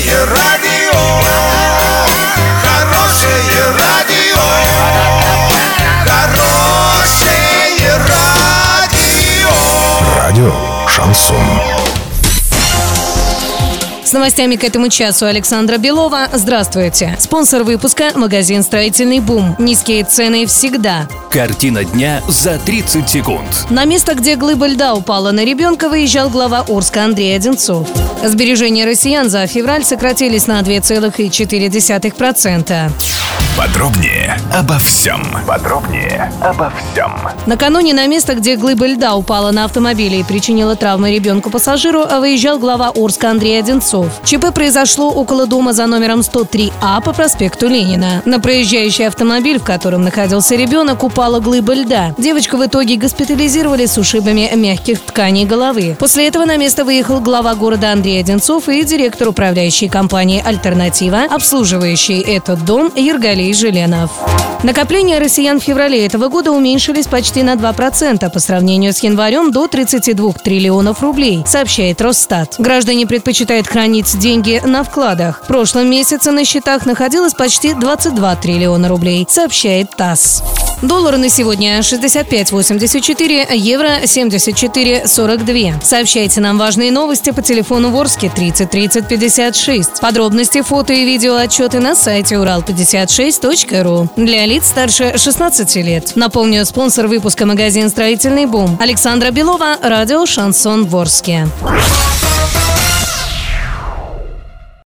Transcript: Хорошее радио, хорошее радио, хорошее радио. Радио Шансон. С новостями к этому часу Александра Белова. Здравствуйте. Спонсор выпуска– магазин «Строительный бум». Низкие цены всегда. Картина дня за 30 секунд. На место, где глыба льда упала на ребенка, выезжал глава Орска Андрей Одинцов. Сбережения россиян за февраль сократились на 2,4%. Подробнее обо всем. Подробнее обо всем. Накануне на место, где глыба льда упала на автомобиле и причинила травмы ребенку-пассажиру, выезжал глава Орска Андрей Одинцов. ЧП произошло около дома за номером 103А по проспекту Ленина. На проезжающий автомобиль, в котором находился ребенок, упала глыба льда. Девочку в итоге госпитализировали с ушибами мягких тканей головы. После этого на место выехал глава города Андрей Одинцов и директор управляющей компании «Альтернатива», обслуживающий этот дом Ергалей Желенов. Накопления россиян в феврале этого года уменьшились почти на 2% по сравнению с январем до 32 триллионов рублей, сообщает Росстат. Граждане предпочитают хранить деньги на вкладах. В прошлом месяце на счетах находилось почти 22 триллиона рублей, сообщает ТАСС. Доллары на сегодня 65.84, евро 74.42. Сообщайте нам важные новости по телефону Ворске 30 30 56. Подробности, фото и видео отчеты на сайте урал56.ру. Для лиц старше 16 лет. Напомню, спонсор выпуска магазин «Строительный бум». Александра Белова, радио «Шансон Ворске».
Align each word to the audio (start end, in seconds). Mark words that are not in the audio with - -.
Хорошее 0.00 0.24
радио, 0.24 0.98
хорошее 2.62 3.64
радио, 3.78 4.40
хорошее 6.06 7.98
радио. 8.08 9.50
Радио 10.16 10.54
Шансон. 10.88 11.36
С 14.02 14.12
новостями 14.12 14.56
к 14.56 14.64
этому 14.64 14.88
часу 14.88 15.26
Александра 15.26 15.76
Белова. 15.76 16.28
Здравствуйте. 16.32 17.16
Спонсор 17.20 17.64
выпуска– 17.64 18.12
магазин 18.14 18.62
«Строительный 18.62 19.20
бум». 19.20 19.54
Низкие 19.58 20.04
цены 20.04 20.46
всегда. 20.46 21.08
Картина 21.30 21.84
дня 21.84 22.22
за 22.26 22.58
30 22.58 23.06
секунд. 23.08 23.66
На 23.68 23.84
место, 23.84 24.14
где 24.14 24.36
глыба 24.36 24.66
льда 24.66 24.94
упала 24.94 25.30
на 25.30 25.44
ребенка, 25.44 25.90
выезжал 25.90 26.30
глава 26.30 26.64
Орска 26.68 27.04
Андрей 27.04 27.36
Одинцов. 27.36 27.86
Сбережения 28.22 28.84
россиян 28.84 29.30
за 29.30 29.46
февраль 29.46 29.84
сократились 29.84 30.46
на 30.46 30.60
2,4%. 30.60 33.19
Подробнее 33.56 34.36
обо 34.54 34.78
всем. 34.78 35.22
Подробнее 35.46 36.32
обо 36.40 36.70
всем. 36.70 37.12
Накануне 37.46 37.92
на 37.92 38.06
место, 38.06 38.34
где 38.34 38.56
глыба 38.56 38.86
льда 38.86 39.14
упала 39.14 39.50
на 39.50 39.64
автомобиле 39.64 40.20
и 40.20 40.22
причинила 40.22 40.76
травмы 40.76 41.14
ребенку-пассажиру, 41.14 42.04
выезжал 42.20 42.58
глава 42.58 42.90
Орска 42.94 43.30
Андрей 43.30 43.58
Одинцов. 43.58 44.06
ЧП 44.24 44.54
произошло 44.54 45.10
около 45.10 45.46
дома 45.46 45.72
за 45.72 45.86
номером 45.86 46.20
103А 46.20 47.02
по 47.02 47.12
проспекту 47.12 47.68
Ленина. 47.68 48.22
На 48.24 48.40
проезжающий 48.40 49.06
автомобиль, 49.06 49.58
в 49.58 49.64
котором 49.64 50.02
находился 50.02 50.54
ребенок, 50.54 51.02
упала 51.02 51.40
глыба 51.40 51.74
льда. 51.74 52.14
Девочку 52.16 52.56
в 52.56 52.64
итоге 52.64 52.96
госпитализировали 52.96 53.86
с 53.86 53.98
ушибами 53.98 54.50
мягких 54.54 55.00
тканей 55.00 55.44
головы. 55.44 55.96
После 55.98 56.28
этого 56.28 56.44
на 56.44 56.56
место 56.56 56.84
выехал 56.84 57.20
глава 57.20 57.54
города 57.54 57.92
Андрей 57.92 58.20
Одинцов 58.20 58.68
и 58.68 58.84
директор 58.84 59.28
управляющей 59.28 59.88
компании 59.88 60.42
«Альтернатива», 60.44 61.24
обслуживающий 61.30 62.20
этот 62.20 62.64
дом 62.64 62.90
Ергалей 63.40 63.54
Желенов. 63.54 64.10
Накопления 64.62 65.18
россиян 65.18 65.58
в 65.58 65.64
феврале 65.64 66.04
этого 66.04 66.28
года 66.28 66.52
уменьшились 66.52 67.06
почти 67.06 67.42
на 67.42 67.54
2% 67.54 68.30
по 68.30 68.38
сравнению 68.38 68.92
с 68.92 69.02
январем 69.02 69.52
до 69.52 69.68
32 69.68 70.32
триллионов 70.34 71.02
рублей, 71.02 71.42
сообщает 71.46 72.02
Росстат. 72.02 72.56
Граждане 72.58 73.06
предпочитают 73.06 73.66
хранить 73.66 74.18
деньги 74.18 74.60
на 74.64 74.84
вкладах. 74.84 75.42
В 75.44 75.46
прошлом 75.46 75.88
месяце 75.90 76.30
на 76.30 76.44
счетах 76.44 76.84
находилось 76.84 77.32
почти 77.32 77.72
22 77.72 78.36
триллиона 78.36 78.88
рублей, 78.88 79.26
сообщает 79.28 79.90
ТАСС. 79.96 80.42
Доллары 80.82 81.18
на 81.18 81.28
сегодня 81.28 81.78
65.84, 81.80 83.54
евро 83.54 84.00
74.42. 84.02 85.84
Сообщайте 85.84 86.40
нам 86.40 86.56
важные 86.56 86.90
новости 86.90 87.30
по 87.32 87.42
телефону 87.42 87.90
Ворске 87.90 88.32
30 88.34 88.70
30 88.70 89.06
56. 89.06 90.00
Подробности, 90.00 90.62
фото 90.62 90.94
и 90.94 91.04
видео 91.04 91.36
отчеты 91.36 91.80
на 91.80 91.94
сайте 91.94 92.36
урал56.ру. 92.36 94.08
Для 94.16 94.46
лиц 94.46 94.68
старше 94.68 95.18
16 95.18 95.76
лет. 95.76 96.12
Напомню, 96.14 96.64
спонсор 96.64 97.08
выпуска 97.08 97.44
магазин 97.44 97.90
«Строительный 97.90 98.46
бум». 98.46 98.78
Александра 98.80 99.30
Белова, 99.30 99.76
радио 99.82 100.24
«Шансон 100.24 100.86
Ворске». 100.86 101.46